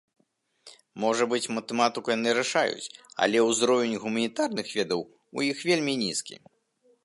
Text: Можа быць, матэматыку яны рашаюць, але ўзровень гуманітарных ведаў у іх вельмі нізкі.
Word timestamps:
Можа 1.03 1.23
быць, 1.33 1.51
матэматыку 1.57 2.13
яны 2.17 2.29
рашаюць, 2.39 2.87
але 3.27 3.37
ўзровень 3.51 3.95
гуманітарных 4.07 4.67
ведаў 4.81 5.01
у 5.09 5.39
іх 5.53 5.57
вельмі 5.73 5.93
нізкі. 6.05 6.35